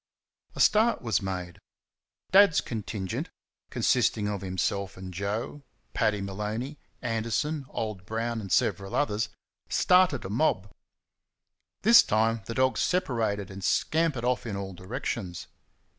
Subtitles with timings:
[0.55, 1.59] A start was made.
[2.31, 3.29] Dad's contingent
[3.69, 5.61] consisting of himself and Joe,
[5.93, 9.29] Paddy Maloney, Anderson, old Brown, and several others
[9.69, 10.71] started a mob.
[11.83, 15.45] This time the dogs separated and scampered off in all directions.